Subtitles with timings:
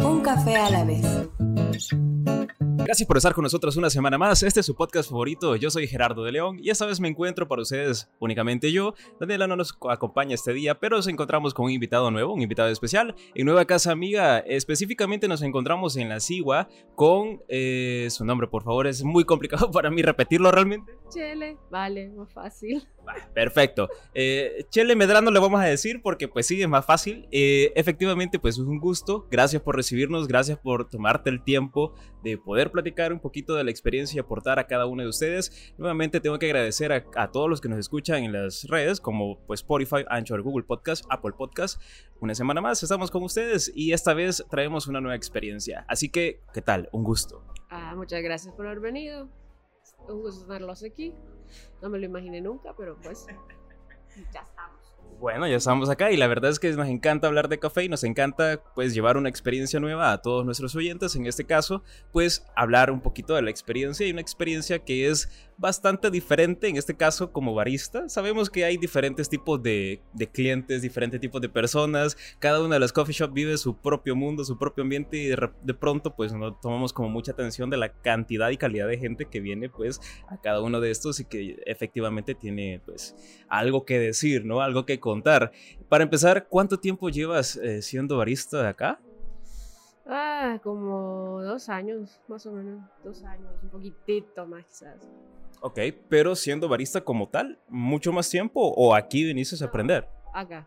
[0.00, 1.06] Un café a la vez.
[2.84, 4.42] Gracias por estar con nosotros una semana más.
[4.42, 5.54] Este es su podcast favorito.
[5.54, 8.94] Yo soy Gerardo de León y esta vez me encuentro para ustedes únicamente yo.
[9.20, 12.68] Daniela no nos acompaña este día, pero nos encontramos con un invitado nuevo, un invitado
[12.68, 14.40] especial en Nueva Casa Amiga.
[14.40, 18.88] Específicamente nos encontramos en la Sigua con eh, su nombre, por favor.
[18.88, 20.98] Es muy complicado para mí repetirlo realmente.
[21.10, 22.86] Chele, vale, más fácil.
[23.34, 23.88] Perfecto.
[24.14, 27.28] Eh, Chele Medrano le vamos a decir porque pues sí, es más fácil.
[27.30, 29.26] Eh, efectivamente, pues es un gusto.
[29.30, 33.70] Gracias por recibirnos, gracias por tomarte el tiempo de poder platicar un poquito de la
[33.70, 35.74] experiencia y aportar a cada uno de ustedes.
[35.78, 39.60] Nuevamente tengo que agradecer a, todos los que nos escuchan en las redes como pues
[39.60, 41.80] Spotify, Anchor, Google Podcast, Apple Podcast.
[42.20, 45.84] Una semana más estamos con ustedes y esta vez traemos una nueva experiencia.
[45.88, 46.88] Así que, ¿qué tal?
[46.92, 47.44] Un gusto.
[47.70, 49.28] Ah, muchas gracias por haber venido.
[50.08, 51.14] Un gusto tenerlos aquí.
[51.80, 53.26] No me lo imaginé nunca, pero pues
[54.32, 54.79] ya estamos.
[55.20, 57.90] Bueno, ya estamos acá y la verdad es que nos encanta hablar de café y
[57.90, 61.14] nos encanta pues llevar una experiencia nueva a todos nuestros oyentes.
[61.14, 65.28] En este caso, pues hablar un poquito de la experiencia y una experiencia que es
[65.60, 68.08] bastante diferente, en este caso como barista.
[68.08, 70.00] Sabemos que hay diferentes tipos de,
[70.32, 72.16] clientes, diferentes tipos de personas.
[72.38, 75.74] Cada una de las coffee shops vive su propio mundo, su propio ambiente y de,
[75.74, 79.40] pronto pues no tomamos como mucha atención de la cantidad y calidad de gente que
[79.40, 83.14] viene pues a cada uno de estos y que efectivamente tiene pues
[83.50, 84.62] algo que decir, ¿no?
[84.62, 85.50] Algo que contar.
[85.88, 89.00] Para empezar, ¿cuánto tiempo llevas eh, siendo barista de acá?
[90.06, 92.80] Ah, como dos años, más o menos.
[93.04, 95.08] Dos años, un poquitito más quizás.
[95.60, 100.08] Ok, pero siendo barista como tal, ¿mucho más tiempo o aquí viniste a aprender?
[100.32, 100.66] Acá.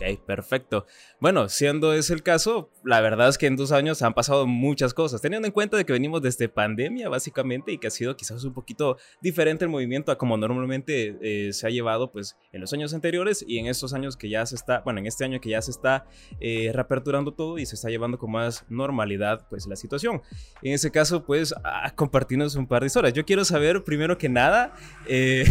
[0.00, 0.86] Ok, perfecto.
[1.18, 4.94] Bueno, siendo ese el caso, la verdad es que en dos años han pasado muchas
[4.94, 8.44] cosas, teniendo en cuenta de que venimos desde pandemia básicamente y que ha sido quizás
[8.44, 12.72] un poquito diferente el movimiento a como normalmente eh, se ha llevado pues en los
[12.72, 15.50] años anteriores y en estos años que ya se está, bueno, en este año que
[15.50, 16.06] ya se está
[16.38, 20.22] eh, reaperturando todo y se está llevando con más normalidad pues la situación.
[20.62, 21.52] En ese caso pues
[21.96, 23.14] compartirnos un par de historias.
[23.14, 24.76] Yo quiero saber primero que nada
[25.08, 25.44] eh,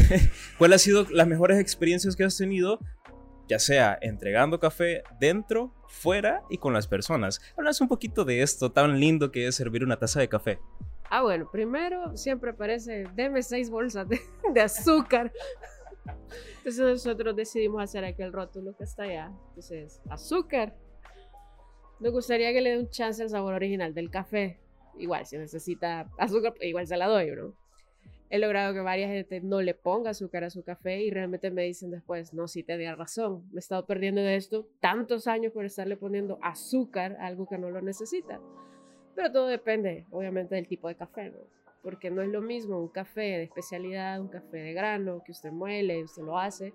[0.58, 2.80] cuál ha sido las mejores experiencias que has tenido
[3.48, 7.42] ya sea entregando café dentro, fuera y con las personas.
[7.58, 10.60] Hablas un poquito de esto tan lindo que es servir una taza de café.
[11.10, 14.08] Ah, bueno, primero siempre parece, deme seis bolsas
[14.54, 15.32] de, azúcar.
[16.58, 19.32] Entonces nosotros decidimos hacer aquel rótulo que está allá.
[19.50, 20.76] Entonces, azúcar.
[22.00, 24.60] Me gustaría que le dé un chance al sabor original del café.
[24.98, 27.54] Igual, si necesita azúcar, igual se la doy, ¿no?
[28.30, 31.64] He logrado que varias gente no le ponga azúcar a su café y realmente me
[31.64, 35.66] dicen después, no, sí tenía razón, me he estado perdiendo de esto tantos años por
[35.66, 38.42] estarle poniendo azúcar a algo que no lo necesita.
[39.16, 41.40] Pero todo depende, obviamente, del tipo de café, ¿no?
[41.82, 45.52] Porque no es lo mismo un café de especialidad, un café de grano que usted
[45.52, 46.74] muele, usted lo hace,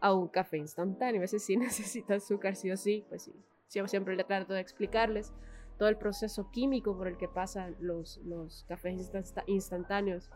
[0.00, 1.20] a un café instantáneo.
[1.20, 3.32] A veces sí necesita azúcar, sí o sí, pues sí.
[3.66, 5.32] Siempre le trato de explicarles
[5.78, 9.10] todo el proceso químico por el que pasan los, los cafés
[9.46, 10.30] instantáneos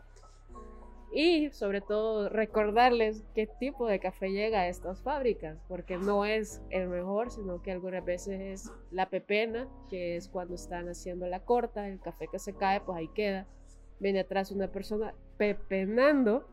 [1.11, 6.61] y sobre todo recordarles qué tipo de café llega a estas fábricas, porque no es
[6.69, 11.39] el mejor, sino que algunas veces es la pepena, que es cuando están haciendo la
[11.39, 13.47] corta, el café que se cae, pues ahí queda.
[13.99, 16.45] Viene atrás una persona pepenando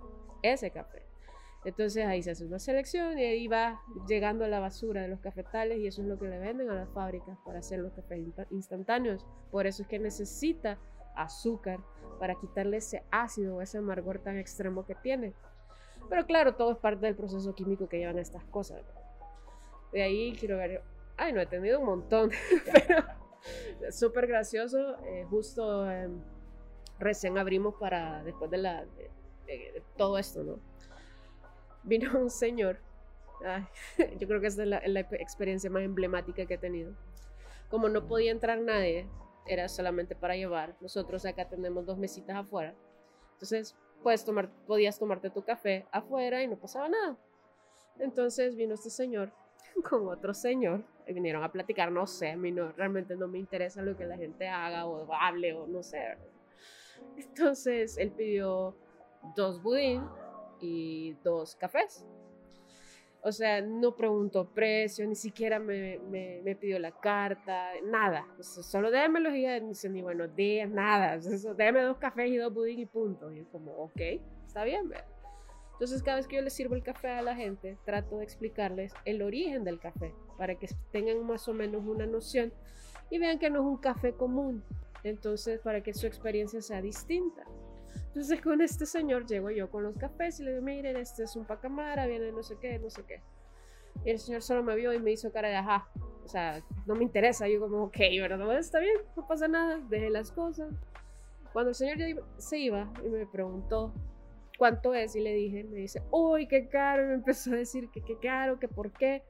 [0.42, 1.04] ese café.
[1.64, 5.78] Entonces ahí se hace una selección y ahí va llegando la basura de los cafetales
[5.78, 9.24] y eso es lo que le venden a las fábricas para hacer los cafés instantáneos.
[9.50, 10.78] Por eso es que necesita
[11.14, 11.80] azúcar
[12.18, 15.34] para quitarle ese ácido o ese amargor tan extremo que tiene.
[16.08, 18.82] Pero claro, todo es parte del proceso químico que llevan estas cosas.
[19.92, 20.82] De ahí quiero ver,
[21.16, 22.30] ay, no he tenido un montón,
[22.72, 23.04] pero
[23.90, 24.96] súper gracioso.
[25.04, 26.20] Eh, justo em,
[26.98, 28.84] recién abrimos para, después de, la,
[29.96, 30.58] todo esto, ¿no?
[31.82, 32.78] Vino un señor,
[34.18, 36.92] yo creo que esta es la, la experiencia más emblemática que he tenido.
[37.68, 39.06] Como no podía entrar nadie,
[39.46, 40.76] era solamente para llevar.
[40.80, 42.74] Nosotros acá tenemos dos mesitas afuera.
[43.34, 47.16] Entonces, puedes tomar, podías tomarte tu café afuera y no pasaba nada.
[47.98, 49.32] Entonces vino este señor
[49.88, 51.90] con otro señor y vinieron a platicar.
[51.90, 55.12] No sé, a mí no, realmente no me interesa lo que la gente haga o
[55.12, 56.16] hable o no sé.
[57.16, 58.76] Entonces él pidió
[59.34, 60.02] dos budín
[60.60, 62.06] y dos cafés.
[63.26, 68.26] O sea, no preguntó precio, ni siquiera me, me, pidió la carta, nada.
[68.40, 71.18] solo démelos y dice ni buenos días, nada.
[71.18, 73.32] O déme dos cafés y dos budín y punto.
[73.32, 74.00] Y es como, ok,
[74.46, 75.06] está bien, ¿verdad?
[75.72, 78.92] Entonces, cada vez que yo les sirvo el café a la gente, trato de explicarles
[79.06, 82.52] el origen del café para que tengan más o menos una noción
[83.08, 84.62] y vean que no es un café común.
[85.02, 87.44] Entonces, para que su experiencia sea distinta.
[88.06, 91.36] Entonces con este señor llego yo con los cafés y le digo, miren, este es
[91.36, 93.20] un pacamara, viene no sé qué, no sé qué.
[94.04, 95.88] Y el señor solo me vio y me hizo cara de ajá.
[96.24, 97.48] O sea, no me interesa.
[97.48, 98.58] Yo como, ok, ¿verdad?
[98.58, 100.72] Está bien, no pasa nada, dejé las cosas.
[101.52, 103.94] Cuando el señor se iba y me preguntó
[104.58, 107.04] cuánto es y le dije, me dice, uy, qué caro.
[107.04, 109.22] Y me empezó a decir que qué caro, que por qué,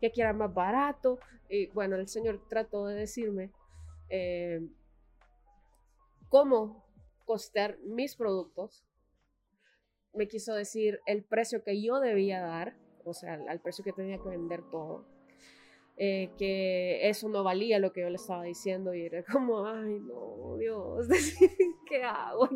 [0.00, 1.18] que aquí era más barato.
[1.48, 3.50] Y bueno, el señor trató de decirme
[4.08, 4.60] eh,
[6.28, 6.84] cómo
[7.30, 8.84] costear mis productos.
[10.12, 14.18] Me quiso decir el precio que yo debía dar, o sea, al precio que tenía
[14.18, 15.06] que vender todo.
[15.96, 20.00] Eh, que eso no valía lo que yo le estaba diciendo y era como, ay,
[20.00, 21.06] no, Dios,
[21.86, 22.48] ¿qué hago?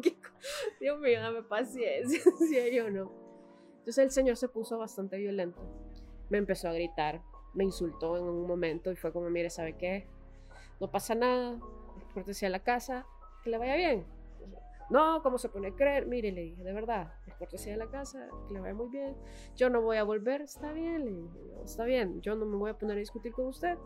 [0.80, 3.12] Dios mío, dame paciencia, si yo no.
[3.78, 5.62] Entonces el señor se puso bastante violento,
[6.30, 7.22] me empezó a gritar,
[7.54, 10.08] me insultó en un momento y fue como, mire, ¿sabe qué?
[10.80, 11.60] No pasa nada,
[12.12, 13.06] cortesía a la casa,
[13.44, 14.13] que le vaya bien.
[14.90, 16.06] No, ¿cómo se pone a creer?
[16.06, 19.16] Mire, le dije, de verdad, es cortesía de la casa, que le vaya muy bien.
[19.56, 22.70] Yo no voy a volver, está bien, le dije, está bien, yo no me voy
[22.70, 23.78] a poner a discutir con usted.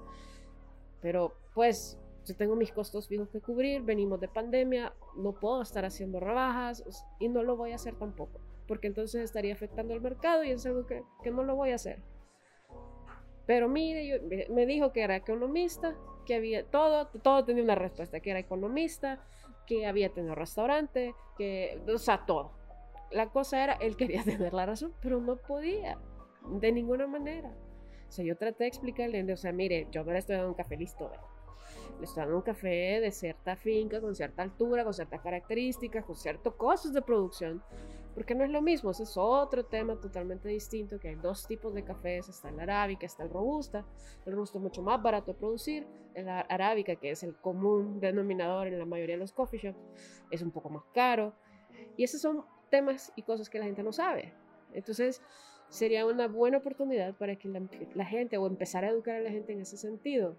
[1.00, 5.84] Pero pues, yo tengo mis costos fijos que cubrir, venimos de pandemia, no puedo estar
[5.84, 6.84] haciendo rebajas
[7.18, 10.66] y no lo voy a hacer tampoco, porque entonces estaría afectando al mercado y es
[10.66, 12.02] algo que, que no lo voy a hacer.
[13.46, 15.96] Pero mire, me dijo que era economista,
[16.26, 19.24] que había todo, todo tenía una respuesta, que era economista,
[19.68, 22.52] que había tenido restaurante, que, o sea, todo.
[23.12, 25.98] La cosa era, él quería tener la razón, pero no podía,
[26.48, 27.52] de ninguna manera.
[28.08, 30.54] O sea, yo traté de explicarle, o sea, mire, yo no le estoy dando un
[30.54, 31.12] café listo,
[31.98, 36.16] le estoy dando un café de cierta finca, con cierta altura, con ciertas características, con
[36.16, 37.62] ciertos costos de producción,
[38.14, 41.74] porque no es lo mismo, ese es otro tema totalmente distinto, que hay dos tipos
[41.74, 43.86] de cafés, está el arábica, está el robusta,
[44.26, 48.66] el robusta es mucho más barato de producir, el arábica, que es el común denominador
[48.66, 49.78] en la mayoría de los coffee shops,
[50.30, 51.32] es un poco más caro,
[51.96, 54.34] y esos son temas y cosas que la gente no sabe.
[54.72, 55.22] Entonces,
[55.68, 57.48] sería una buena oportunidad para que
[57.94, 60.36] la, gente, o empezar a educar a la gente en ese sentido.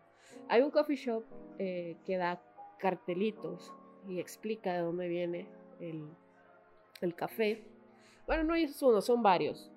[0.50, 1.24] Hay un coffee shop
[1.60, 2.42] eh, que da
[2.80, 3.72] cartelitos
[4.07, 5.48] y explica de dónde viene
[5.80, 7.63] el, café.
[8.25, 9.72] Bueno, no es uno, son varios.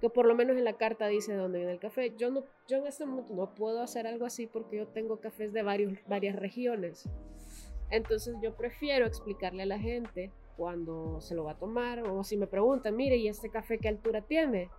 [0.00, 2.14] Que por lo menos en la carta dice de dónde viene el café.
[2.16, 5.52] Yo, no, yo en este momento no puedo hacer algo así porque yo tengo cafés
[5.52, 7.08] de varios, varias regiones.
[7.90, 12.36] Entonces yo prefiero explicarle a la gente cuando se lo va a tomar o si
[12.38, 14.70] me preguntan, mire, ¿y este café qué altura tiene?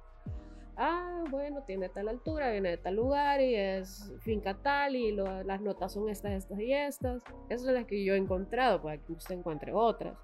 [0.77, 5.61] Ah, bueno, tiene tal altura, viene de tal lugar y es finca tal y las
[5.61, 7.23] notas son estas, estas y estas.
[7.49, 10.17] Esas son las que yo he encontrado para que usted encuentre otras.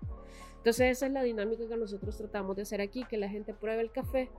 [0.58, 3.82] Entonces esa es la dinámica que nosotros tratamos de hacer aquí, que la gente pruebe
[3.82, 4.30] el café,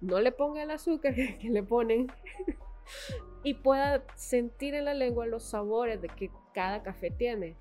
[0.00, 2.06] no le ponga el azúcar que, le ponen
[3.42, 7.56] y pueda sentir en la lengua los sabores de que cada café tiene.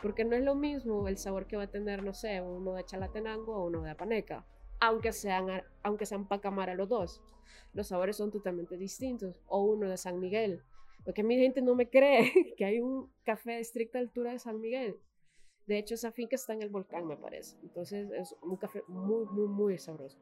[0.00, 2.84] Porque no es lo mismo el sabor que va a tener, no sé, uno de
[2.84, 4.44] chalatenango o uno de apaneca,
[4.80, 7.22] aunque sean, aunque sean pacamara los dos.
[7.72, 9.40] Los sabores son totalmente distintos.
[9.46, 10.62] O uno de San Miguel.
[11.04, 14.60] Porque mi gente no me cree que hay un café de estricta altura de San
[14.60, 14.96] Miguel.
[15.66, 17.56] De hecho, esa finca está en el volcán, me parece.
[17.62, 20.18] Entonces, es un café muy, muy, muy sabroso.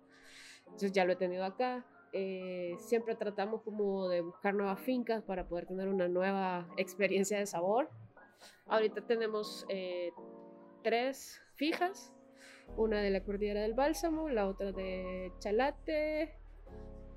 [0.65, 1.87] Entonces, ya lo he tenido acá.
[2.13, 7.47] Eh, siempre tratamos como de buscar nuevas fincas para poder tener una nueva experiencia de
[7.47, 7.91] sabor.
[8.67, 10.11] Ahorita tenemos eh,
[10.83, 12.13] tres fijas.
[12.77, 16.35] Una de la cordillera del Bálsamo, la otra de Chalate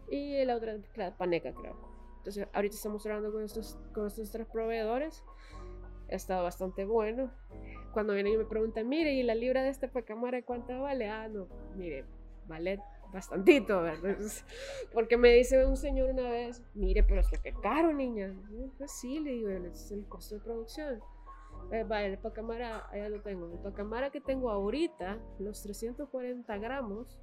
[0.09, 1.75] y la otra de Paneca, creo.
[2.17, 5.23] Entonces, ahorita estamos trabajando con estos, con estos tres proveedores.
[6.11, 7.31] Ha estado bastante bueno
[7.93, 11.09] cuando vienen y me preguntan, mire, ¿y la libra de esta pacamara cuánto vale?
[11.09, 12.05] Ah, no, mire,
[12.47, 12.79] vale
[13.11, 14.17] bastantito, ¿verdad?
[14.93, 18.33] Porque me dice un señor una vez, mire, pero es que caro, niña.
[18.77, 20.99] Pues sí, le digo, es el costo de producción.
[21.71, 23.51] Eh, vale, el pacamara, allá lo tengo.
[23.51, 27.17] El pacamara que tengo ahorita, los 340 gramos,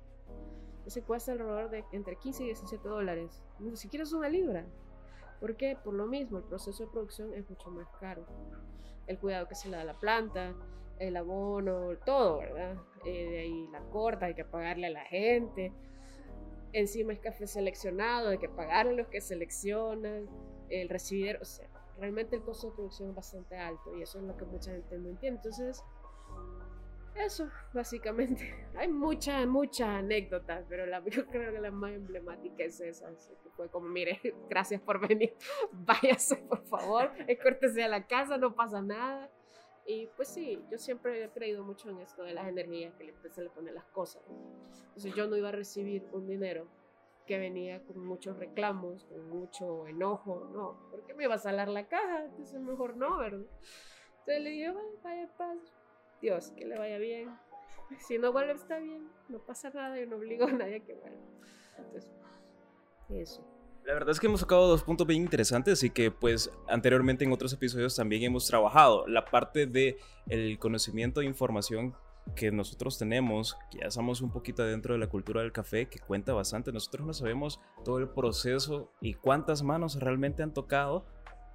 [0.87, 3.43] ese cuesta alrededor de entre 15 y 17 dólares.
[3.59, 4.66] Ni siquiera es una libra.
[5.40, 5.76] ¿Por qué?
[5.83, 8.25] Por lo mismo, el proceso de producción es mucho más caro
[9.07, 10.55] el cuidado que se le da a la planta,
[10.99, 12.76] el abono, todo, ¿verdad?
[13.05, 15.73] Eh, de ahí la corta, hay que pagarle a la gente.
[16.73, 20.28] Encima es café seleccionado, hay que pagarle a los que seleccionan,
[20.69, 24.25] el recibidor, o sea, realmente el costo de producción es bastante alto y eso es
[24.25, 25.38] lo que mucha gente no entiende.
[25.38, 25.83] Entonces,
[27.15, 28.55] eso, básicamente.
[28.76, 33.09] Hay muchas, muchas anécdotas, pero la, yo creo que la más emblemática es esa.
[33.09, 35.35] que fue como, mire, gracias por venir,
[35.73, 39.31] váyase por favor, es cortesía a la casa, no pasa nada.
[39.88, 43.43] Y pues sí, yo siempre he creído mucho en esto de las energías que se
[43.43, 44.21] le ponen las cosas.
[44.88, 46.67] Entonces yo no iba a recibir un dinero
[47.26, 51.88] que venía con muchos reclamos, con mucho enojo, no, porque me iba a salar la
[51.88, 53.47] caja, entonces mejor no, ¿verdad?
[54.21, 55.59] Entonces le dije, vaya paz,
[56.21, 57.37] Dios, que le vaya bien.
[57.99, 60.95] Si no vuelve, está bien, no pasa nada, yo no obligo a nadie a que
[60.95, 61.18] vuelva.
[61.78, 62.12] Entonces,
[63.11, 63.45] eso.
[63.85, 67.33] La verdad es que hemos tocado dos puntos bien interesantes y que pues anteriormente en
[67.33, 69.06] otros episodios también hemos trabajado.
[69.06, 69.97] La parte de
[70.28, 71.95] el conocimiento e información
[72.35, 75.99] que nosotros tenemos, que ya estamos un poquito dentro de la cultura del café, que
[75.99, 76.73] cuenta bastante.
[76.73, 81.06] Nosotros no sabemos todo el proceso y cuántas manos realmente han tocado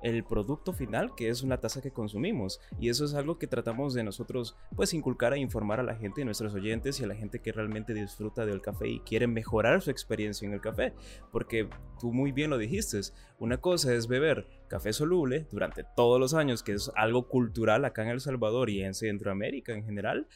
[0.02, 2.60] el producto final, que es una taza que consumimos.
[2.80, 6.22] Y eso es algo que tratamos de nosotros, pues, inculcar e informar a la gente,
[6.22, 9.82] a nuestros oyentes y a la gente que realmente disfruta del café y quiere mejorar
[9.82, 10.94] su experiencia en el café.
[11.32, 13.00] Porque tú muy bien lo dijiste,
[13.40, 18.04] una cosa es beber café soluble durante todos los años, que es algo cultural acá
[18.04, 20.28] en El Salvador y en Centroamérica en general.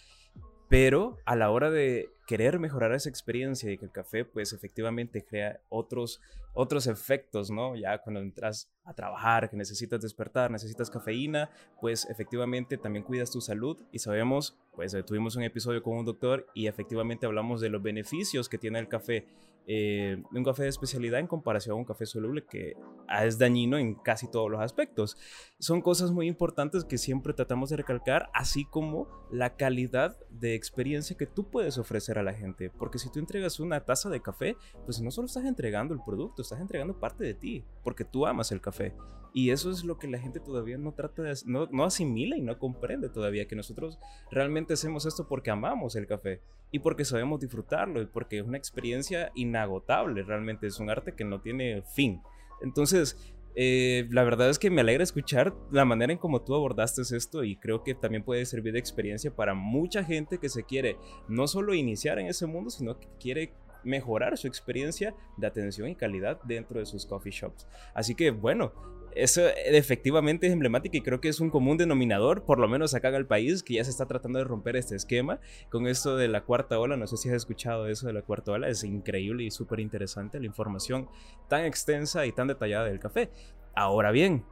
[0.68, 5.24] Pero a la hora de querer mejorar esa experiencia y que el café pues efectivamente
[5.24, 6.22] crea otros,
[6.54, 7.76] otros efectos, ¿no?
[7.76, 13.42] Ya cuando entras a trabajar, que necesitas despertar, necesitas cafeína, pues efectivamente también cuidas tu
[13.42, 17.70] salud y sabemos, pues eh, tuvimos un episodio con un doctor y efectivamente hablamos de
[17.70, 19.28] los beneficios que tiene el café
[19.68, 22.76] eh, un café de especialidad en comparación a un café soluble que
[23.24, 25.18] es dañino en casi todos los aspectos.
[25.60, 31.18] Son cosas muy importantes que siempre tratamos de recalcar, así como la calidad de experiencia
[31.18, 32.70] que tú puedes ofrecer a la gente.
[32.70, 36.42] Porque si tú entregas una taza de café, pues no solo estás entregando el producto,
[36.42, 38.94] estás entregando parte de ti, porque tú amas el café.
[39.34, 42.42] Y eso es lo que la gente todavía no trata de, no, no asimila y
[42.42, 44.00] no comprende todavía, que nosotros
[44.32, 46.42] realmente hacemos esto porque amamos el café
[46.72, 51.26] y porque sabemos disfrutarlo y porque es una experiencia inagotable, realmente es un arte que
[51.26, 52.22] no tiene fin.
[52.62, 57.02] Entonces, eh, la verdad es que me alegra escuchar la manera en cómo tú abordaste
[57.02, 60.98] esto y creo que también puede servir de experiencia para mucha gente que se quiere
[61.28, 65.96] no solo iniciar en ese mundo, sino que quiere mejorar su experiencia de atención y
[65.96, 67.68] calidad dentro de sus coffee shops.
[67.94, 68.74] Así que bueno,
[69.16, 73.10] eso efectivamente es emblemático y creo que es un común denominador, por lo menos acá
[73.10, 76.28] en el país, que ya se está tratando de romper este esquema con esto de
[76.28, 76.98] la cuarta ola.
[76.98, 80.40] No sé si has escuchado eso de la cuarta ola, es increíble y súper interesante
[80.40, 81.10] la información
[81.48, 83.30] tan extensa y tan detallada del café.
[83.74, 84.46] Ahora bien,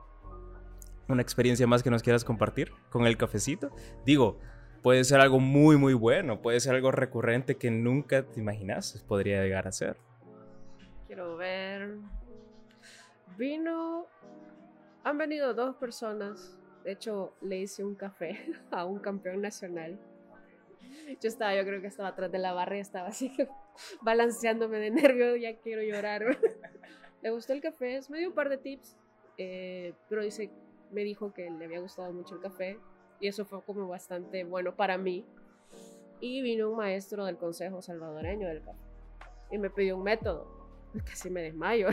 [1.08, 3.70] una experiencia más que nos quieras compartir con el cafecito.
[4.06, 4.40] Digo,
[4.82, 9.42] puede ser algo muy, muy bueno, puede ser algo recurrente que nunca te imaginas podría
[9.44, 9.98] llegar a ser.
[11.08, 11.98] Quiero ver.
[13.38, 14.08] Vino
[15.04, 16.58] han venido dos personas.
[16.84, 18.40] De hecho, le hice un café
[18.72, 20.00] a un campeón nacional.
[21.22, 23.36] Yo estaba, yo creo que estaba atrás de la barra y estaba así
[24.02, 26.24] balanceándome de nervio, ya quiero llorar.
[27.22, 28.98] le gustó el café, me dio un par de tips,
[29.38, 30.52] eh, pero dice,
[30.92, 32.80] me dijo que le había gustado mucho el café
[33.20, 35.26] y eso fue como bastante bueno para mí.
[36.20, 38.80] Y vino un maestro del Consejo Salvadoreño del Café
[39.52, 40.48] y me pidió un método.
[41.06, 41.90] Casi me desmayo.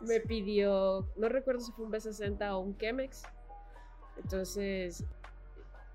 [0.00, 3.22] Me pidió, no recuerdo si fue un B60 o un Chemex.
[4.16, 5.04] Entonces,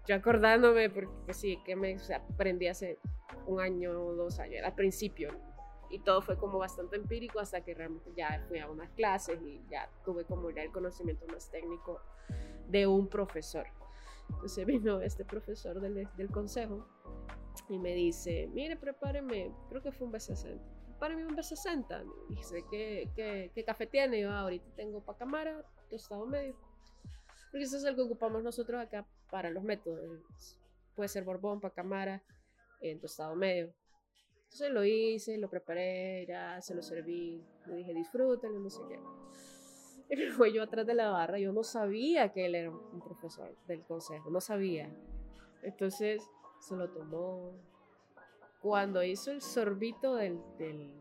[0.07, 2.99] yo acordándome, porque sí, Chemex aprendí hace
[3.47, 5.31] un año o dos años, al principio.
[5.89, 9.61] Y todo fue como bastante empírico hasta que realmente ya fui a unas clases y
[9.69, 11.99] ya tuve como ya el conocimiento más técnico
[12.69, 13.65] de un profesor.
[14.29, 16.87] Entonces vino este profesor del, del consejo
[17.67, 22.05] y me dice, mire, prepáreme, creo que fue un B60 para mí un B60.
[22.29, 24.21] Dice, ¿qué, qué, qué café tiene?
[24.21, 26.55] yo, ah, ahorita tengo Pacamara, tostado medio.
[27.49, 30.21] Porque eso es el que ocupamos nosotros acá para los métodos.
[30.95, 32.21] Puede ser Borbón, Pacamara,
[32.81, 33.73] en tostado medio.
[34.43, 37.43] Entonces lo hice, lo preparé, ya se lo serví.
[37.65, 38.99] Le dije, disfrútenlo, no sé qué.
[40.11, 43.55] Y luego yo atrás de la barra, yo no sabía que él era un profesor
[43.65, 44.93] del consejo, no sabía.
[45.63, 46.21] Entonces
[46.59, 47.55] se lo tomó,
[48.61, 50.93] cuando hizo el sorbito del, del,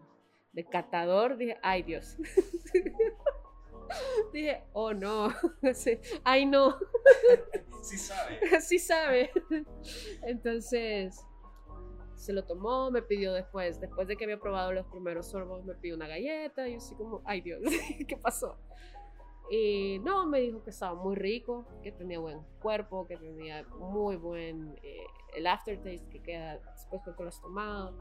[0.71, 2.17] catador, dije, ay Dios.
[4.33, 5.33] dije, oh no,
[6.25, 6.76] ay no.
[7.83, 8.61] sí sabe.
[8.61, 9.31] sí sabe.
[10.23, 11.21] Entonces,
[12.14, 15.75] se lo tomó, me pidió después, después de que había probado los primeros sorbos, me
[15.75, 17.61] pidió una galleta, y yo así como, ay Dios,
[18.09, 18.59] ¿qué pasó?
[19.50, 24.14] Y no, me dijo que estaba muy rico, que tenía buen cuerpo, que tenía muy
[24.14, 25.04] buen eh,
[25.35, 27.92] el aftertaste que queda después que lo has tomado,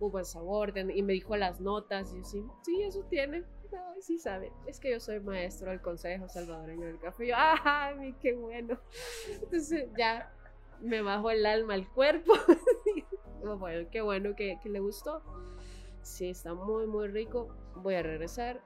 [0.00, 3.44] muy buen sabor, y me dijo las notas, y yo sí, sí, eso tiene,
[4.00, 7.94] sí sabe, es que yo soy maestro del Consejo Salvadoreño del Café, y yo, ¡ah,
[8.20, 8.78] qué bueno!
[9.42, 10.30] Entonces ya
[10.80, 12.34] me bajó el alma al cuerpo,
[13.58, 15.22] bueno, qué bueno que, que le gustó,
[16.02, 18.62] sí, está muy, muy rico, voy a regresar,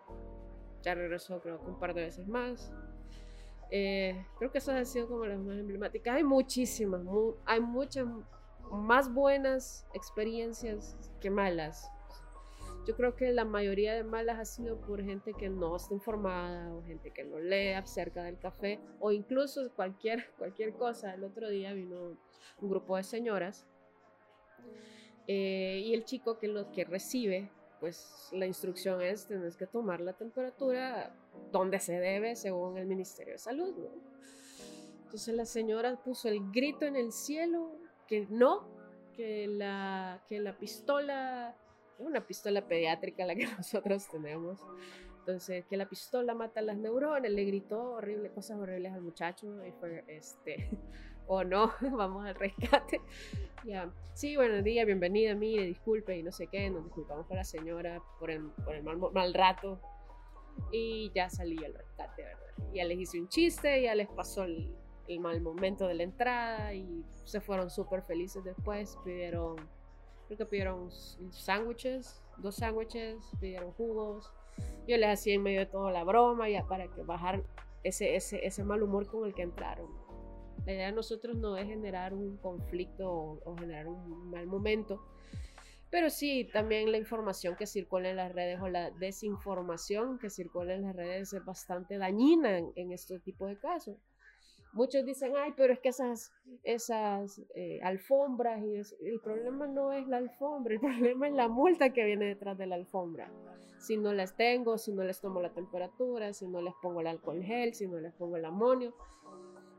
[0.82, 2.72] ya regresó creo que un par de veces más,
[3.70, 6.16] eh, creo que esas han sido como las más emblemáticas.
[6.16, 7.00] Hay muchísimas,
[7.46, 8.06] hay muchas
[8.70, 11.90] más buenas experiencias que malas.
[12.86, 16.74] Yo creo que la mayoría de malas ha sido por gente que no está informada
[16.74, 21.14] o gente que no lee acerca del café o incluso cualquier, cualquier cosa.
[21.14, 22.18] El otro día vino
[22.60, 23.66] un grupo de señoras
[25.28, 27.50] eh, y el chico que, lo, que recibe
[27.82, 31.12] pues la instrucción es, tienes que tomar la temperatura
[31.50, 33.90] donde se debe según el Ministerio de Salud, ¿no?
[35.02, 37.72] Entonces la señora puso el grito en el cielo
[38.06, 38.68] que no,
[39.16, 41.56] que la, que la pistola,
[41.98, 44.60] una pistola pediátrica la que nosotros tenemos,
[45.18, 49.72] entonces, que la pistola mata las neuronas, le gritó horrible, cosas horribles al muchacho y
[49.72, 50.70] fue, este,
[51.26, 53.00] o no, vamos al rescate.
[53.64, 57.44] Ya, sí, buenos días, bienvenida, mire, disculpe y no sé qué, nos disculpamos con la
[57.44, 59.80] señora por el, por el mal, mal, rato
[60.70, 62.72] y ya salí al rescate, ¿verdad?
[62.74, 64.74] Ya les hice un chiste, ya les pasó el,
[65.08, 69.56] el mal momento de la entrada y se fueron súper felices después, pidieron,
[70.26, 70.90] creo que pidieron
[71.30, 74.32] sándwiches, dos sándwiches, pidieron jugos
[74.86, 77.42] yo les hacía en medio de toda la broma ya para que bajar
[77.82, 79.86] ese, ese, ese mal humor con el que entraron.
[80.64, 83.10] La idea de nosotros no es generar un conflicto
[83.44, 85.02] o, generar un mal momento,
[85.90, 90.74] pero sí también la información que circula en las redes o la desinformación que circula
[90.74, 93.98] en las redes es bastante dañina en, en este tipo de casos.
[94.72, 100.08] Muchos dicen, ay, pero es que esas, esas eh, alfombras, y el problema no es
[100.08, 103.30] la alfombra, el problema es la multa que viene detrás de la alfombra.
[103.78, 107.08] Si no las tengo, si no les tomo la temperatura, si no les pongo el
[107.08, 108.94] alcohol gel, si no les pongo el amonio,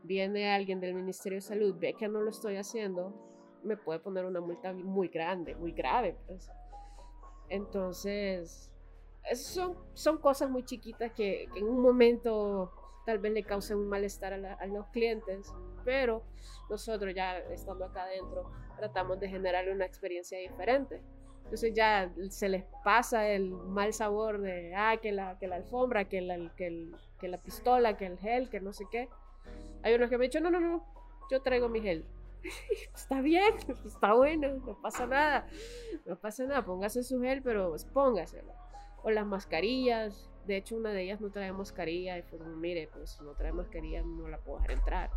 [0.04, 3.12] viene alguien del Ministerio de Salud, ve que no lo estoy haciendo,
[3.64, 6.16] me puede poner una multa muy grande, muy grave.
[6.26, 6.50] Pues.
[7.48, 8.70] Entonces,
[9.34, 12.70] son, son cosas muy chiquitas que en un momento
[13.06, 15.52] tal vez le causen un malestar a, los clientes,
[15.84, 16.22] pero
[16.70, 21.02] nosotros ya estando acá adentro tratamos de generarle una experiencia diferente.
[21.44, 26.08] Entonces ya se les pasa el mal sabor de, ah, que la, que la alfombra,
[26.08, 29.08] que la, que, que la pistola, que el gel, que no sé qué.
[29.84, 30.82] Hay unos que me han dicho, no, no, no,
[31.30, 32.06] yo traigo mi gel.
[32.94, 35.46] está bien, está bueno, no pasa nada,
[36.06, 38.52] no pasa nada, póngase su gel, pero pues póngaselo.
[39.02, 42.88] O las mascarillas, de hecho, una de ellas no trae mascarilla y fue como, mire,
[42.94, 45.10] pues si no trae mascarilla no la puedo dejar entrar.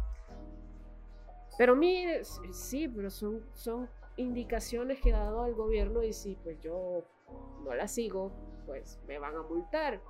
[1.57, 6.59] Pero mire, sí, pero son, son indicaciones que ha dado el gobierno y si pues
[6.59, 7.03] yo
[7.63, 8.33] no las sigo,
[8.65, 10.01] pues me van a multar.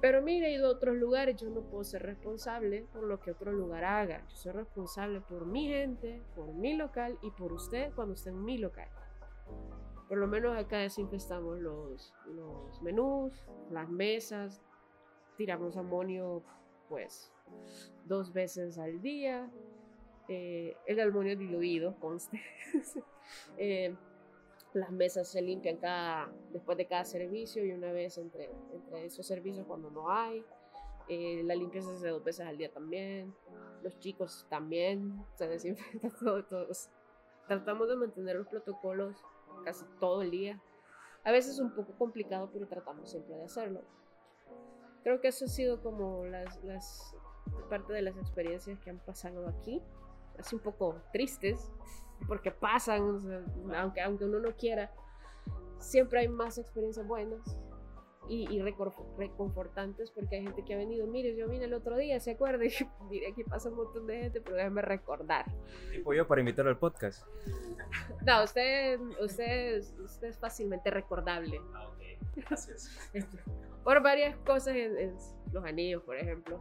[0.00, 3.30] Pero mire, he ido a otros lugares, yo no puedo ser responsable por lo que
[3.30, 4.26] otro lugar haga.
[4.28, 8.44] Yo soy responsable por mi gente, por mi local y por usted cuando esté en
[8.44, 8.88] mi local.
[10.08, 13.32] Por lo menos acá desinfestamos los, los menús,
[13.70, 14.62] las mesas,
[15.36, 16.42] tiramos amonio
[16.88, 17.32] pues
[18.04, 19.50] dos veces al día.
[20.28, 22.40] Eh, el amonio diluido, conste.
[23.58, 23.92] Eh,
[24.76, 29.26] las mesas se limpian cada, después de cada servicio y una vez entre, entre esos
[29.26, 30.44] servicios cuando no hay.
[31.08, 33.34] Eh, la limpieza se hace dos veces al día también.
[33.82, 36.12] Los chicos también se desinfectan
[36.50, 36.90] todos.
[37.48, 39.16] Tratamos de mantener los protocolos
[39.64, 40.60] casi todo el día.
[41.24, 43.82] A veces es un poco complicado, pero tratamos siempre de hacerlo.
[45.02, 47.16] Creo que eso ha sido como las, las
[47.70, 49.82] parte de las experiencias que han pasado aquí.
[50.38, 51.72] Así un poco tristes,
[52.26, 54.90] porque pasan, aunque, aunque uno no quiera,
[55.78, 57.56] siempre hay más experiencias buenas
[58.28, 62.18] y, y reconfortantes porque hay gente que ha venido, mire, yo vine el otro día,
[62.20, 62.64] ¿se acuerda?
[62.64, 65.46] Y mire, aquí pasa un montón de gente, pero déjame recordar.
[65.92, 67.26] ¿Tipo yo para invitar al podcast?
[68.26, 71.60] No, usted, usted, usted es fácilmente recordable.
[71.74, 72.02] Ah, ok.
[72.36, 72.90] Gracias.
[73.84, 74.74] por varias cosas,
[75.52, 76.60] los anillos, por ejemplo,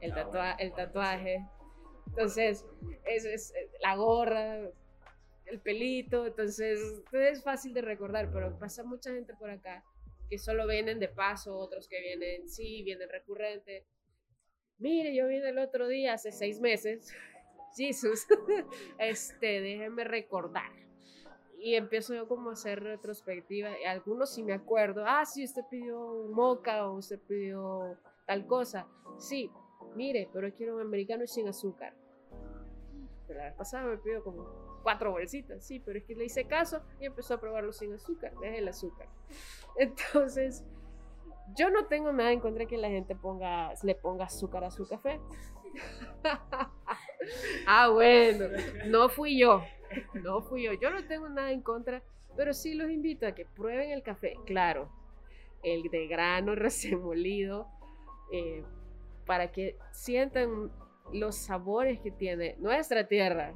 [0.00, 1.44] el, ah, tatua el tatuaje.
[2.06, 2.64] Entonces,
[3.04, 4.70] eso es eh, la gorra,
[5.46, 6.80] el pelito, entonces
[7.12, 9.84] es fácil de recordar, pero pasa mucha gente por acá
[10.28, 13.86] que solo vienen de paso, otros que vienen, sí, vienen recurrente.
[14.78, 17.12] Mire, yo vine el otro día, hace seis meses,
[17.76, 18.26] Jesús,
[18.98, 20.70] este, déjenme recordar.
[21.58, 25.62] Y empiezo yo como a hacer retrospectiva, y algunos sí me acuerdo, ah, sí, usted
[25.70, 28.86] pidió moca o usted pidió tal cosa.
[29.18, 29.50] Sí,
[29.96, 31.94] mire, pero quiero un americano y sin azúcar.
[33.26, 36.44] Pero la vez pasada me pidió como cuatro bolsitas, sí, pero es que le hice
[36.44, 39.08] caso y empezó a probarlo sin azúcar, deje el azúcar.
[39.76, 40.64] Entonces,
[41.56, 44.70] yo no tengo nada en contra de que la gente ponga, le ponga azúcar a
[44.70, 45.20] su café.
[47.66, 48.46] ah, bueno,
[48.86, 49.62] no fui yo,
[50.14, 50.72] no fui yo.
[50.74, 52.02] Yo no tengo nada en contra,
[52.36, 54.90] pero sí los invito a que prueben el café, claro,
[55.62, 57.68] el de grano recién molido,
[58.32, 58.64] eh,
[59.26, 60.70] para que sientan
[61.12, 63.52] los sabores que tiene nuestra tierra.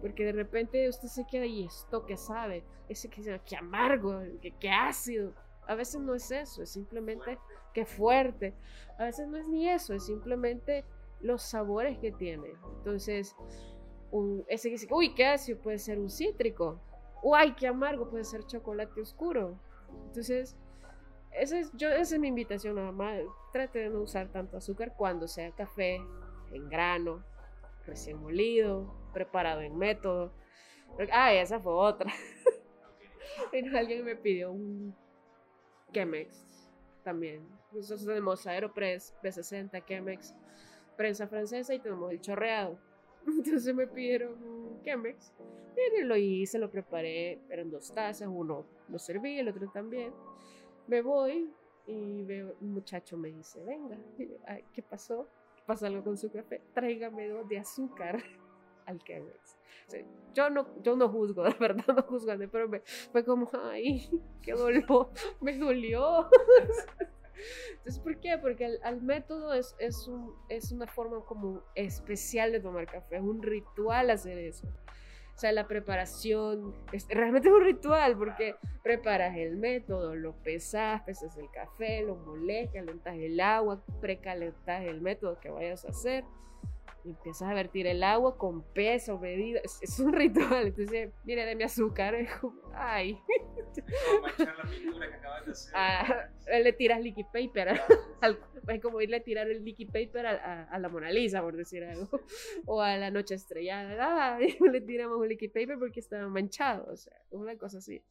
[0.00, 4.52] Porque de repente usted se queda y esto que sabe, ese que, que amargo, que,
[4.52, 5.32] que ácido.
[5.66, 7.38] A veces no es eso, es simplemente
[7.72, 8.54] que fuerte.
[8.98, 10.84] A veces no es ni eso, es simplemente
[11.20, 12.52] los sabores que tiene.
[12.76, 13.34] Entonces,
[14.10, 16.78] un, ese que dice, uy, qué ácido, puede ser un cítrico.
[17.22, 19.58] Uy, qué amargo, puede ser chocolate oscuro.
[20.08, 20.54] Entonces,
[21.34, 23.20] esa es, yo, esa es mi invitación más.
[23.52, 26.00] Trate de no usar tanto azúcar cuando sea café
[26.52, 27.24] en grano,
[27.86, 30.32] recién molido, preparado en método.
[31.12, 32.12] Ah, esa fue otra.
[33.76, 34.94] alguien me pidió un
[35.92, 36.70] Chemex
[37.02, 37.46] también.
[37.72, 40.34] Nosotros tenemos Aeropress, B60, Chemex,
[40.96, 42.78] prensa francesa y tenemos el chorreado.
[43.26, 45.32] Entonces me pidieron un Chemex.
[45.76, 50.12] Y lo hice, lo preparé, eran dos tazas, uno lo serví, el otro también.
[50.86, 51.50] Me voy
[51.86, 53.96] y veo, un muchacho me dice, venga,
[54.72, 55.28] ¿qué pasó?
[55.66, 56.60] ¿Pasa algo con su café?
[56.74, 58.22] Tráigame dos de azúcar
[58.86, 59.58] al Chemex.
[60.34, 62.80] yo, no, yo no juzgo, de verdad no juzgo, pero me,
[63.12, 64.08] fue como, ay,
[64.42, 66.28] qué dolor, me dolió.
[67.70, 68.38] Entonces, ¿por qué?
[68.38, 73.22] Porque el, método es, es, un, es una forma como especial de tomar café, es
[73.22, 74.66] un ritual hacer eso.
[75.34, 81.02] O sea, la preparación es, realmente es un ritual porque preparas el método, lo pesas,
[81.02, 86.24] pesas el café, lo moles, calentas el agua, precalentas el método que vayas a hacer
[87.04, 89.60] y empiezas a vertir el agua con peso, medida.
[89.62, 90.68] Es, un ritual.
[90.68, 92.14] Entonces, mire, de mi azúcar.
[92.24, 93.20] Es como, ay.
[95.74, 97.78] Ah, le tiras liquid paper.
[98.68, 102.08] es como irle a tirar el liquid paper a, la Mona Lisa, por decir algo.
[102.66, 104.36] O a la noche estrellada.
[104.36, 106.90] Ah, le tiramos un liquid paper porque estaba manchado.
[106.90, 108.02] O sea, una cosa así.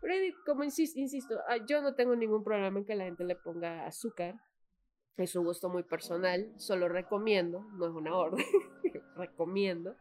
[0.00, 0.14] Pero
[0.46, 3.86] como insisto, insisto, ah, yo no tengo ningún problema en que la gente le ponga
[3.86, 4.36] azúcar
[5.16, 8.44] es un gusto muy personal, solo recomiendo, no es una orden,
[9.16, 9.96] recomiendo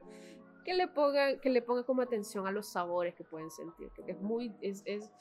[0.63, 4.13] que le ponga que le ponga como atención a los sabores que pueden sentir, porque
[4.13, 5.11] es muy es, es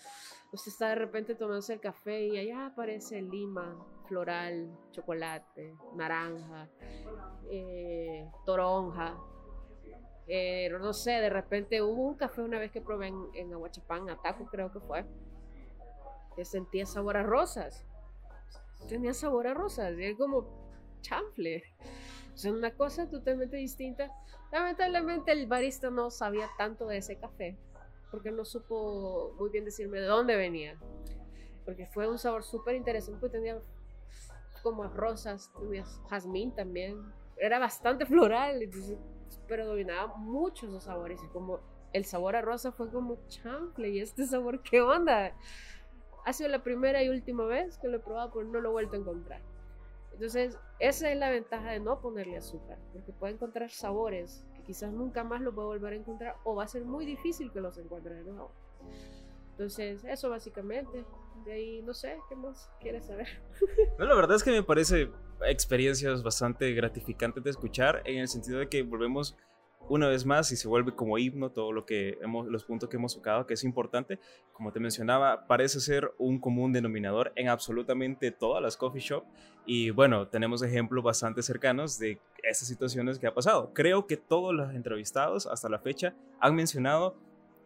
[0.53, 3.77] usted está de repente tomándose el café y allá aparece lima,
[4.07, 6.69] floral, chocolate, naranja,
[7.51, 9.17] eh, toronja,
[10.29, 14.09] eh, no sé, de repente hubo un café una vez que probé en, en Aguachapán,
[14.11, 15.05] Ataco creo que fue,
[16.37, 17.85] que sentía sabor a rosas
[18.89, 20.47] tenía sabor a rosas, y era como
[21.01, 21.63] chanfle.
[22.35, 24.11] O sea, una cosa totalmente distinta.
[24.51, 27.59] Lamentablemente el barista no sabía tanto de ese café,
[28.11, 30.79] porque no supo muy bien decirme de dónde venía.
[31.65, 33.61] Porque fue un sabor súper interesante, porque tenía
[34.63, 37.01] como rosas, tenía jazmín también.
[37.37, 38.61] Era bastante floral,
[39.49, 41.21] pero dominaba mucho esos sabores.
[41.23, 41.61] Y como
[41.93, 45.37] el sabor a rosa fue como chanfle, y este sabor, ¿qué onda?
[46.25, 48.73] Ha sido la primera y última vez que lo he probado, pero no lo he
[48.73, 49.41] vuelto a encontrar.
[50.13, 54.93] Entonces, esa es la ventaja de no ponerle azúcar, porque puede encontrar sabores que quizás
[54.93, 57.79] nunca más lo pueda volver a encontrar o va a ser muy difícil que los
[57.79, 58.53] encuentre de nuevo.
[59.53, 61.05] Entonces, eso básicamente.
[61.45, 63.27] De ahí, no sé, ¿qué más quieres saber?
[63.99, 65.11] No, la verdad es que me parece
[65.47, 69.37] experiencias bastante gratificantes de escuchar, en el sentido de que volvemos
[69.89, 72.97] una vez más y se vuelve como himno todo lo que hemos, los puntos que
[72.97, 74.19] hemos tocado, que es importante.
[74.53, 79.25] Como te mencionaba, parece ser un común denominador en absolutamente todas las coffee shop
[79.65, 83.73] y bueno, tenemos ejemplos bastante cercanos de esas situaciones que ha pasado.
[83.75, 87.17] Creo que todos los entrevistados hasta la fecha han mencionado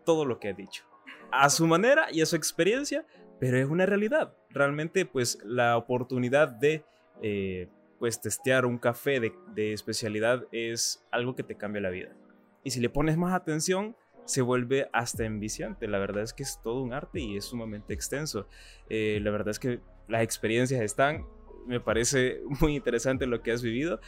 [0.05, 0.85] todo lo que he dicho.
[1.31, 3.07] A su manera y a su experiencia,
[3.41, 4.35] pero es una realidad.
[4.51, 6.85] Realmente, pues la oportunidad de
[7.23, 12.17] eh, pues testear un café de, especialidad es algo que te cambia la vida.
[12.65, 15.87] Y si le pones más atención, se vuelve hasta enviciante.
[15.87, 18.49] La verdad es que es todo un arte y es sumamente extenso.
[18.89, 21.27] Eh, la verdad es que las experiencias están,
[21.67, 24.01] me parece muy interesante lo que has vivido.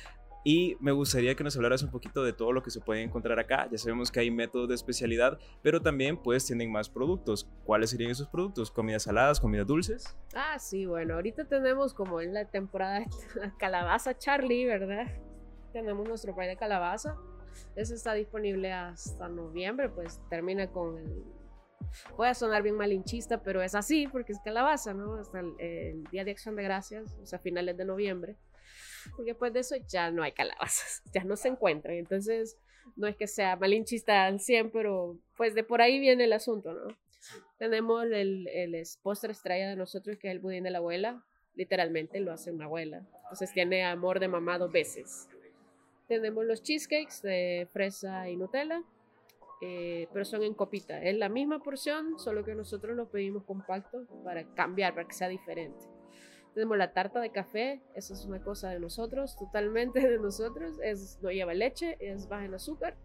[0.50, 3.38] Y me gustaría que nos hablaras un poquito de todo lo que se puede encontrar
[3.38, 3.68] acá.
[3.70, 7.46] Ya sabemos que hay métodos de especialidad, pero también pues tienen más productos.
[7.64, 8.70] ¿Cuáles serían esos productos?
[8.70, 10.16] ¿Comidas saladas, comidas dulces?
[10.34, 13.04] Ah, sí, bueno, ahorita tenemos como en la temporada
[13.58, 15.08] calabaza Charlie, ¿verdad?
[15.74, 17.18] Tenemos nuestro pay de calabaza.
[17.76, 21.24] Ese está disponible hasta noviembre, pues termina con el...
[22.16, 25.16] Puede sonar bien malinchista, pero es así porque es calabaza, ¿no?
[25.16, 28.38] Hasta el, el Día de Acción de Gracias, o sea, finales de noviembre
[29.16, 31.96] porque después de eso ya no hay calabazas, ya no se encuentran.
[31.96, 32.56] Entonces,
[32.96, 36.72] no es que sea malinchista al 100, pero pues de por ahí viene el asunto,
[36.72, 36.96] ¿no?
[37.58, 41.24] Tenemos el, el postre estrella de nosotros, que es el budín de la abuela.
[41.54, 43.04] Literalmente lo hace una abuela.
[43.24, 45.28] Entonces tiene amor de mamá dos veces.
[46.06, 48.82] Tenemos los cheesecakes de fresa y Nutella,
[49.60, 51.02] eh, pero son en copita.
[51.02, 55.28] Es la misma porción, solo que nosotros lo pedimos compacto para cambiar, para que sea
[55.28, 55.84] diferente.
[56.58, 60.76] Tenemos la tarta de café, eso es una cosa de nosotros, totalmente de nosotros.
[60.82, 62.96] Es, no lleva leche, es baja en azúcar.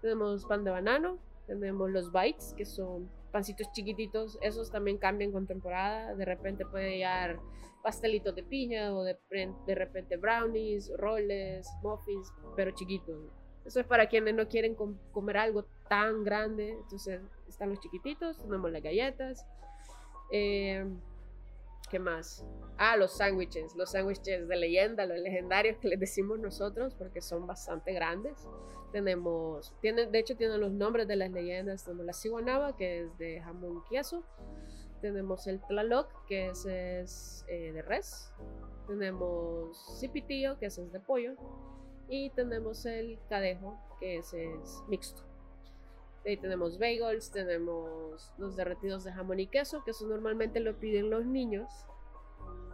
[0.00, 1.18] Tenemos pan de banano,
[1.48, 6.14] tenemos los bites, que son pancitos chiquititos, esos también cambian con temporada.
[6.14, 7.40] De repente puede llevar
[7.82, 9.18] pastelitos de piña o de,
[9.66, 13.18] de repente brownies, roles, muffins, pero chiquitos.
[13.64, 14.76] Eso es para quienes no quieren
[15.10, 16.70] comer algo tan grande.
[16.70, 19.44] Entonces están los chiquititos, tenemos las galletas,
[20.30, 20.84] Eh,
[21.88, 22.44] ¿Qué más?
[22.78, 27.46] Ah, los sándwiches, los sándwiches de leyenda, los legendarios que les decimos nosotros porque son
[27.46, 28.48] bastante grandes.
[28.92, 33.18] Tenemos, tienen, de hecho tienen los nombres de las leyendas, tenemos la ciguanaba que es
[33.18, 34.24] de jamón queso,
[35.00, 38.32] tenemos el tlaloc que es, es eh, de res,
[38.88, 41.34] tenemos cipitillo que es de pollo
[42.08, 45.22] y tenemos el cadejo que es, es mixto.
[46.26, 51.08] Ahí tenemos bagels, tenemos los derretidos de jamón y queso, que eso normalmente lo piden
[51.08, 51.70] los niños.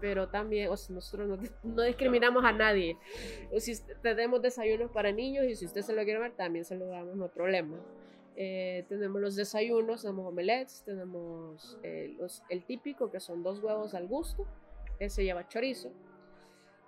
[0.01, 2.97] Pero también, o sea, nosotros no, no discriminamos a nadie.
[3.53, 6.77] O si tenemos desayunos para niños y si usted se lo quiere ver, también se
[6.77, 7.79] lo damos, no hay problema.
[8.35, 13.95] Eh, tenemos los desayunos, tenemos omelets, tenemos eh, los, el típico, que son dos huevos
[13.95, 14.47] al gusto.
[14.99, 15.93] Ese lleva chorizo.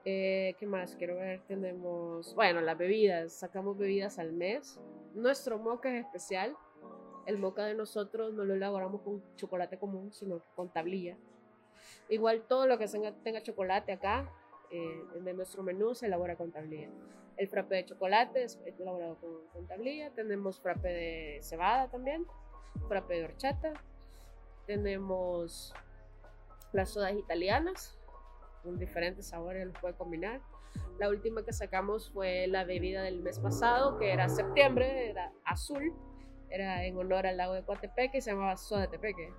[0.04, 1.40] Eh, ¿Qué más quiero ver?
[1.46, 3.32] Tenemos, bueno, las bebidas.
[3.32, 4.78] Sacamos bebidas al mes.
[5.14, 6.56] Nuestro moca es especial.
[7.26, 11.16] El moca de nosotros no lo elaboramos con chocolate común, sino con tablilla.
[12.08, 14.30] Igual todo lo que tenga, tenga chocolate acá,
[14.70, 16.90] eh, en nuestro menú se elabora con tablilla.
[17.36, 20.10] El frappe de chocolate es elaborado con, con tablilla.
[20.10, 22.26] Tenemos frappe de cebada también,
[22.88, 23.72] frappe de horchata.
[24.66, 25.72] Tenemos
[26.72, 27.98] las sodas italianas,
[28.64, 30.40] con diferentes sabores, los puede combinar.
[30.98, 35.92] La última que sacamos fue la bebida del mes pasado, que era septiembre, era azul,
[36.48, 39.32] era en honor al lago de Coatepeque, se llamaba Soda Tepeque.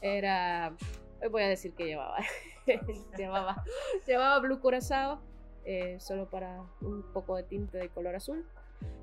[0.00, 0.74] Era,
[1.20, 2.18] hoy voy a decir que llevaba,
[3.18, 3.62] llevaba,
[4.06, 5.20] llevaba Blue Curazao,
[5.64, 8.46] eh, solo para un poco de tinte de color azul,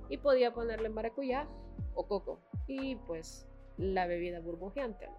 [0.10, 1.48] y podía ponerle maracuyá
[1.94, 5.10] o coco, y pues la bebida burbujeante.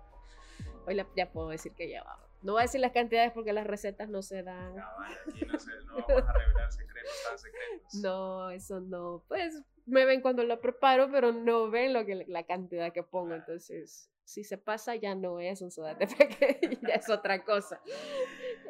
[0.87, 2.28] Hoy la, ya puedo decir que llevaba.
[2.43, 4.77] No voy a decir las cantidades porque las recetas no se dan.
[4.77, 4.85] No,
[5.27, 7.95] aquí no, se, no vamos a revelar secretos tan secretos.
[8.03, 9.25] No, eso no.
[9.29, 13.35] Pues me ven cuando lo preparo, pero no ven lo que, la cantidad que pongo.
[13.35, 17.81] Entonces, si se pasa, ya no es un soda de peque, ya es otra cosa.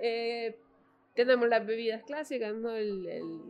[0.00, 0.59] Eh,
[1.14, 2.70] tenemos las bebidas clásicas, ¿no?
[2.70, 3.40] El, el,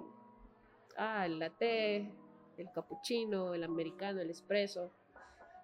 [0.96, 2.10] ah, el latte,
[2.56, 4.90] el cappuccino, el americano, el espresso.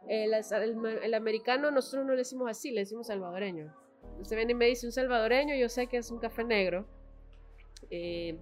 [0.06, 3.83] El, el, el americano nosotros no le decimos así, le decimos salvadoreño.
[4.20, 6.86] Usted viene y me dice un salvadoreño, yo sé que es un café negro.
[7.90, 8.38] Eh,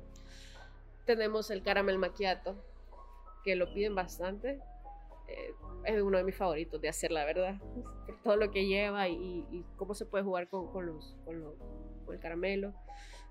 [1.07, 2.57] tenemos el caramel macchiato,
[3.45, 4.61] que lo piden bastante.
[5.29, 7.61] Eh, es uno de mis favoritos de hacer, la verdad.
[8.07, 11.41] Por todo lo que lleva y, y cómo se puede jugar con, con, los, con,
[11.41, 11.55] los,
[12.05, 12.75] con, el caramelo.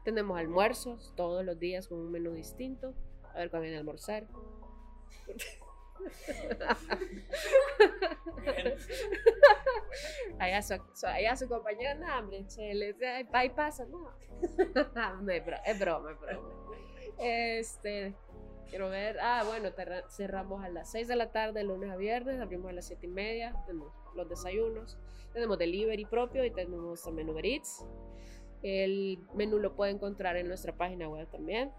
[0.03, 2.93] Tenemos almuerzos todos los días con un menú distinto.
[3.33, 4.27] A ver cuándo viene a almorzar.
[10.39, 12.95] Allá, su, su, allá su compañera, no, hombre, se les
[13.33, 14.11] ahí pasa, no.
[15.21, 15.45] no es
[15.79, 16.19] broma, es broma.
[17.19, 18.15] Este,
[18.69, 19.69] quiero ver, ah, bueno,
[20.09, 23.09] cerramos a las 6 de la tarde, lunes a viernes, abrimos a las 7 y
[23.09, 24.97] media, tenemos los desayunos,
[25.33, 27.85] tenemos delivery propio y tenemos también Uber Eats.
[28.63, 31.71] El menú lo puede encontrar en nuestra página web también.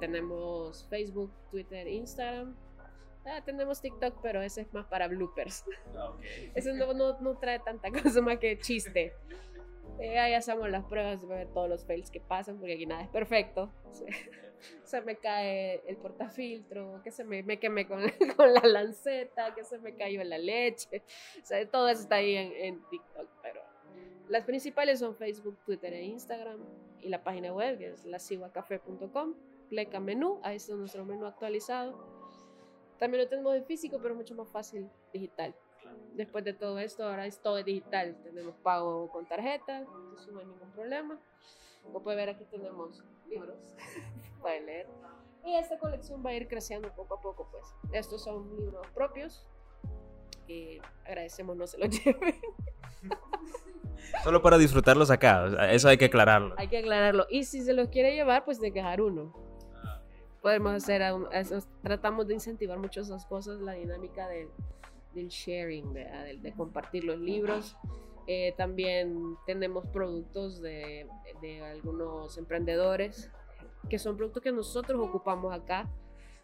[0.00, 2.56] Tenemos Facebook, Twitter, Instagram.
[3.28, 5.64] Ah, tenemos TikTok, pero ese es más para bloopers.
[6.14, 6.52] Okay.
[6.54, 9.12] Ese no, no, no, trae tanta cosa más que chiste.
[9.98, 13.02] Eh, ahí hacemos las pruebas de ver todos los fails que pasan, porque aquí nada
[13.02, 13.72] es perfecto.
[13.90, 14.06] Se,
[14.84, 18.00] se me cae el portafiltro, que se me, me quemé con,
[18.36, 21.02] con, la lanceta, que se me cayó la leche.
[21.42, 23.60] O sea, todo eso está ahí en, en TikTok, pero
[24.28, 26.60] las principales son Facebook, Twitter e Instagram.
[27.00, 29.34] Y la página web, que es lasiguacafé.com.
[29.68, 32.15] Pleca menú, ahí está nuestro menú actualizado
[32.98, 35.54] también lo tenemos en físico, pero mucho más fácil digital.
[36.14, 38.16] Después de todo esto, ahora es todo digital.
[38.22, 41.18] Tenemos pago con tarjeta, no hay ningún problema.
[41.82, 43.56] Como puede ver, aquí tenemos libros,
[44.40, 44.88] pueden leer.
[45.44, 47.64] Y esta colección va a ir creciendo poco a poco, pues.
[47.92, 49.46] Estos son libros propios.
[50.48, 52.40] Y agradecemos no se los lleven.
[54.24, 56.54] Solo para disfrutarlos acá, eso hay que aclararlo.
[56.58, 57.26] Hay que aclararlo.
[57.28, 59.45] Y si se los quiere llevar, pues de quejar uno
[60.46, 61.02] podemos hacer,
[61.82, 64.46] tratamos de incentivar mucho esas cosas, la dinámica del,
[65.12, 67.76] del sharing, de, de, compartir los libros.
[68.28, 71.08] Eh, también tenemos productos de,
[71.42, 73.28] de, algunos emprendedores,
[73.90, 75.90] que son productos que nosotros ocupamos acá.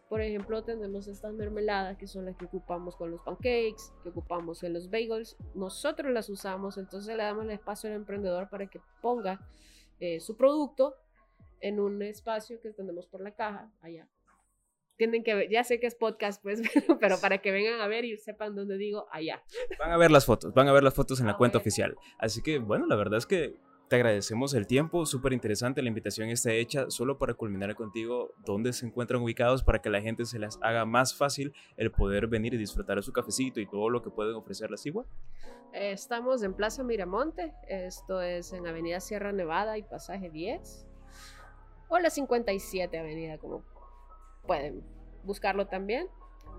[0.09, 4.65] Por ejemplo, tenemos estas mermeladas que son las que ocupamos con los pancakes, que ocupamos
[4.65, 5.37] en los bagels.
[5.55, 9.39] Nosotros las usamos, entonces le damos el espacio al emprendedor para que ponga
[10.01, 10.97] eh, su producto
[11.63, 14.09] en un espacio que tenemos por la caja, allá.
[14.97, 16.61] Tienen que ver, ya sé que es podcast, pues,
[17.01, 19.43] pero, para que vengan a ver y sepan dónde digo, allá.
[19.79, 21.97] Van a ver las fotos, van a ver las fotos en la cuenta oficial.
[22.19, 23.57] Así que, bueno, la verdad es que
[23.89, 28.73] te agradecemos el tiempo, súper interesante, la invitación está hecha solo para culminar contigo dónde
[28.73, 32.55] se encuentran ubicados para que la gente se les haga más fácil el poder venir
[32.55, 35.05] y disfrutar de su cafecito y todo lo que pueden ofrecer la Sigua.
[35.75, 40.87] Estamos en Plaza Miramonte, esto es en Avenida Sierra Nevada y Pasaje 10,
[41.93, 43.63] o la 57 Avenida, como
[44.47, 44.83] pueden
[45.25, 46.09] buscarlo también.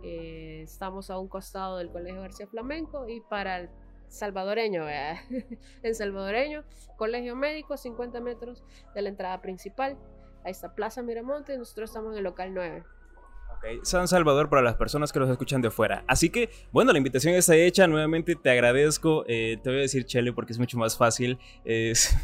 [0.03, 3.69] Eh, estamos a un costado del Colegio García Flamenco y para el
[4.09, 6.63] salvadoreño, en salvadoreño,
[6.97, 9.97] Colegio Médico, 50 metros de la entrada principal.
[10.43, 12.83] Ahí está Plaza Miramonte, nosotros estamos en el local 9.
[13.83, 16.03] San Salvador para las personas que los escuchan de fuera.
[16.07, 17.87] Así que, bueno, la invitación está hecha.
[17.87, 19.23] Nuevamente te agradezco.
[19.27, 21.37] Eh, te voy a decir Chele porque es mucho más fácil.
[21.63, 22.15] Es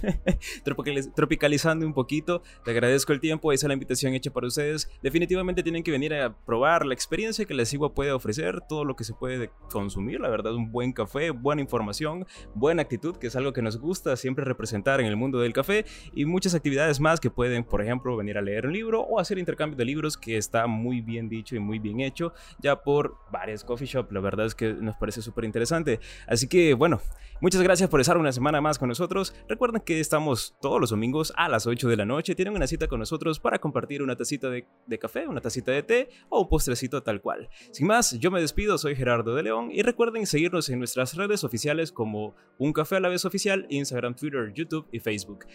[1.15, 2.41] tropicalizando un poquito.
[2.63, 3.51] Te agradezco el tiempo.
[3.51, 4.89] Esa es la invitación hecha para ustedes.
[5.01, 8.61] Definitivamente tienen que venir a probar la experiencia que la Sigua puede ofrecer.
[8.67, 10.19] Todo lo que se puede consumir.
[10.19, 14.15] La verdad, un buen café, buena información, buena actitud, que es algo que nos gusta
[14.17, 15.85] siempre representar en el mundo del café.
[16.13, 19.37] Y muchas actividades más que pueden, por ejemplo, venir a leer un libro o hacer
[19.37, 23.63] intercambio de libros que está muy bien dicho y muy bien hecho ya por varios
[23.63, 24.11] coffee shop.
[24.11, 25.99] La verdad es que nos parece súper interesante.
[26.27, 27.01] Así que bueno,
[27.41, 29.33] muchas gracias por estar una semana más con nosotros.
[29.47, 32.35] Recuerden que estamos todos los domingos a las 8 de la noche.
[32.35, 35.83] Tienen una cita con nosotros para compartir una tacita de, de café, una tacita de
[35.83, 37.49] té o un postrecito tal cual.
[37.71, 41.43] Sin más, yo me despido, soy Gerardo de León y recuerden seguirnos en nuestras redes
[41.43, 45.45] oficiales como Un Café a la vez oficial, Instagram, Twitter, YouTube y Facebook.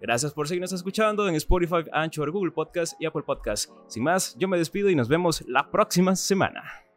[0.00, 3.70] Gracias por seguirnos escuchando en Spotify, Anchor, Google Podcast y Apple Podcast.
[3.86, 6.89] Sin más, yo me despido y nos vemos la próxima semana.